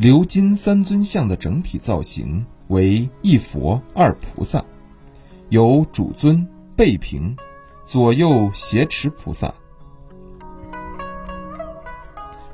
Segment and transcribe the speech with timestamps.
[0.00, 4.64] 鎏金三尊像的整体造型为一佛二菩萨，
[5.48, 7.36] 有主尊、背平、
[7.84, 9.52] 左右胁持菩萨、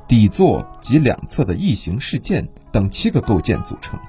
[0.09, 4.01] 底座及两侧的异形饰件等七个构件组成。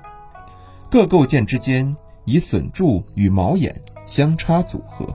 [0.90, 5.14] 各构件之间以笋柱与毛眼相插组合。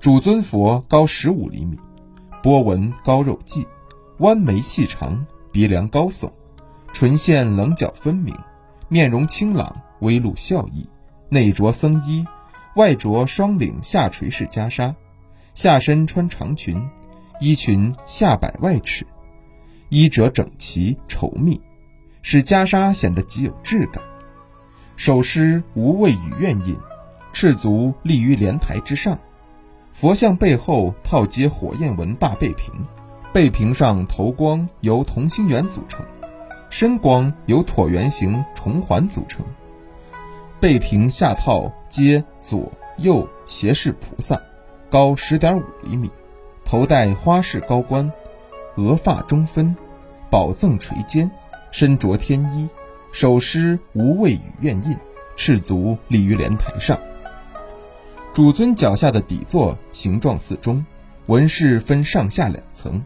[0.00, 1.78] 主尊佛高十五厘米，
[2.42, 3.66] 波纹高肉髻，
[4.20, 6.30] 弯眉细长，鼻梁高耸。
[6.98, 8.34] 唇线棱角分明，
[8.88, 10.88] 面容清朗，微露笑意。
[11.28, 12.24] 内着僧衣，
[12.74, 14.94] 外着双领下垂式袈裟，
[15.52, 16.82] 下身穿长裙，
[17.38, 19.06] 衣裙下摆外尺，
[19.90, 21.60] 衣褶整齐稠密，
[22.22, 24.02] 使袈裟显得极有质感。
[24.96, 26.78] 手施无畏与愿印，
[27.30, 29.18] 赤足立于莲台之上。
[29.92, 32.72] 佛像背后套接火焰纹大背屏，
[33.34, 36.02] 背屏上头光由同心圆组成。
[36.78, 39.42] 身光由椭圆形重环组成，
[40.60, 44.38] 背屏下套接左右胁侍菩萨，
[44.90, 46.10] 高十点五厘米，
[46.66, 48.12] 头戴花式高冠，
[48.74, 49.74] 额发中分，
[50.28, 51.30] 宝赠垂肩，
[51.70, 52.68] 身着天衣，
[53.10, 54.94] 手施无畏与愿印，
[55.34, 57.00] 赤足立于莲台上。
[58.34, 60.84] 主尊脚下的底座形状似钟，
[61.24, 63.02] 纹饰分上下两层，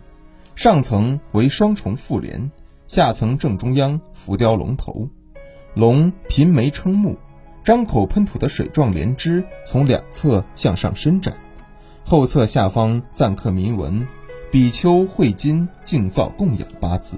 [0.56, 2.50] 上层为双重复联。
[2.90, 5.08] 下层正中央浮雕龙头，
[5.74, 7.16] 龙颦眉撑目，
[7.62, 11.32] 张口喷吐的水状莲枝从两侧向上伸展，
[12.04, 14.04] 后侧下方錾刻铭文
[14.50, 17.16] “比丘慧金净造供养”八字，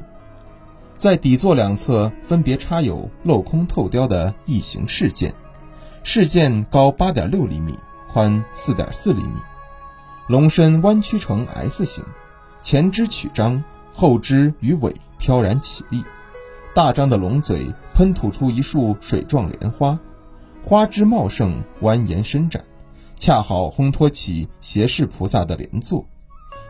[0.95, 5.35] 在底座两侧分别插有镂空透雕的异形饰件，
[6.03, 7.75] 饰件高八点六厘米，
[8.13, 9.41] 宽四点四厘米，
[10.29, 12.05] 龙身弯曲成 S 形，
[12.61, 14.95] 前肢曲张，后肢与尾。
[15.23, 16.05] 飘然起立，
[16.75, 19.97] 大张的龙嘴喷吐出一束水状莲花，
[20.67, 22.65] 花枝茂盛，蜿蜒伸展，
[23.17, 26.05] 恰好烘托起胁侍菩萨的莲座。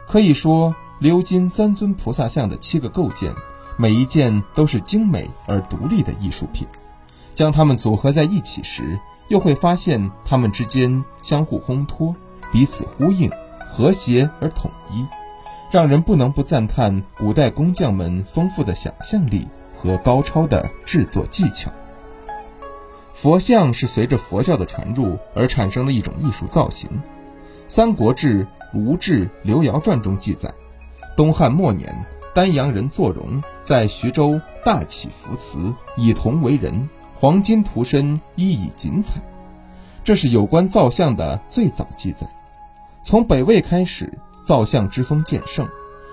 [0.07, 3.35] 可以说，鎏金三尊菩萨像的七个构件，
[3.79, 6.69] 每一件都是精美而独立的艺术品。
[7.33, 12.15] 将它们组合在一起时，又会发现它们之间相互烘托，
[12.53, 13.31] 彼此呼应，
[13.67, 15.07] 和谐而统一。
[15.73, 21.73] 让人不能不赞叹古代工匠们丰富的想象力和高超的制作技巧。
[23.15, 26.91] 佛像是随着佛教的传入而产生的一种艺术造型。
[27.69, 28.45] 《三国志·
[28.75, 30.53] 吴志·刘繇传》中记载，
[31.17, 39.15] 东汉末年，丹阳人坐荣在徐州大起福祠，以铜为人，黄金涂身，衣以锦彩。
[40.05, 42.27] 这是有关造像的最早记载。
[43.03, 44.13] 从北魏开始。
[44.43, 45.67] 造像之风渐盛，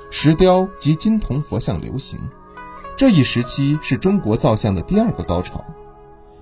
[0.10, 2.20] 石雕及金铜佛像流行。
[2.96, 5.64] 这一时期是中国造像的第二个高潮。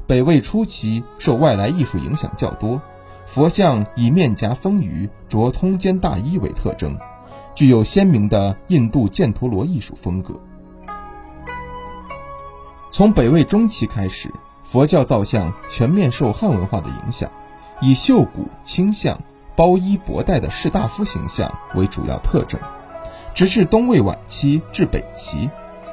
[0.06, 2.82] 北魏初期受外来艺术影响较多，
[3.26, 6.98] 佛像以面颊丰腴、着通肩大衣为特征，
[7.56, 10.34] 具有鲜明的印度犍陀罗艺术风格。
[12.92, 14.34] 从北魏中期开始，
[14.64, 17.30] 佛教造像全面受汉文化的影响，
[17.82, 19.20] 以秀骨清相。
[19.58, 22.62] 包衣博带的士大夫形象为主要特征，
[23.34, 25.50] 直至东魏晚期至北齐，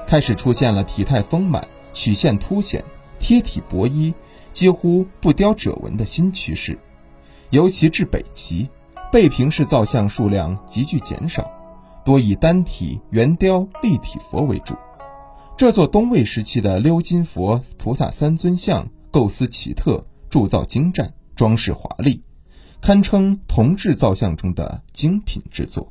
[0.06, 2.84] 开始出现了体态丰满、曲线凸显、
[3.18, 4.12] 贴体薄衣、
[4.52, 6.78] 几乎不雕褶纹的新趋势。
[7.48, 8.68] 尤其至北齐，
[9.10, 11.50] 背屏式造像数量急剧减少，
[12.04, 14.74] 多以单体圆雕立体佛为主。
[15.56, 22.22] 这座东魏时期的鎏金佛菩萨三尊像构思奇特，铸造精湛，装饰华丽。
[22.84, 25.90] 堪称铜制造像中的精品之作。